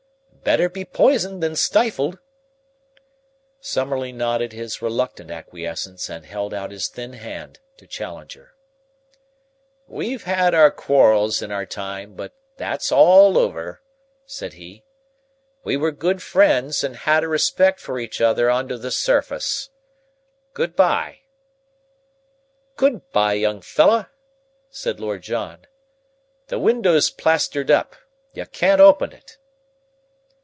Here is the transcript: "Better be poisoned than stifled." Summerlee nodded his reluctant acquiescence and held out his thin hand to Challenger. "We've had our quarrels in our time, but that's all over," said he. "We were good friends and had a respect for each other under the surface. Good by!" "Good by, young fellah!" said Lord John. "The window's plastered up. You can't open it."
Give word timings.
"Better 0.43 0.69
be 0.69 0.83
poisoned 0.85 1.43
than 1.43 1.55
stifled." 1.55 2.17
Summerlee 3.59 4.11
nodded 4.11 4.53
his 4.53 4.81
reluctant 4.81 5.29
acquiescence 5.29 6.09
and 6.09 6.25
held 6.25 6.51
out 6.51 6.71
his 6.71 6.87
thin 6.87 7.13
hand 7.13 7.59
to 7.77 7.85
Challenger. 7.85 8.55
"We've 9.87 10.23
had 10.23 10.55
our 10.55 10.71
quarrels 10.71 11.43
in 11.43 11.51
our 11.51 11.67
time, 11.67 12.15
but 12.15 12.33
that's 12.57 12.91
all 12.91 13.37
over," 13.37 13.83
said 14.25 14.53
he. 14.53 14.83
"We 15.63 15.77
were 15.77 15.91
good 15.91 16.23
friends 16.23 16.83
and 16.83 16.95
had 16.95 17.23
a 17.23 17.27
respect 17.27 17.79
for 17.79 17.99
each 17.99 18.19
other 18.19 18.49
under 18.49 18.79
the 18.79 18.91
surface. 18.91 19.69
Good 20.55 20.75
by!" 20.75 21.19
"Good 22.77 23.07
by, 23.11 23.33
young 23.33 23.61
fellah!" 23.61 24.09
said 24.71 24.99
Lord 24.99 25.21
John. 25.21 25.67
"The 26.47 26.57
window's 26.57 27.11
plastered 27.11 27.69
up. 27.69 27.95
You 28.33 28.47
can't 28.47 28.81
open 28.81 29.11
it." 29.13 29.37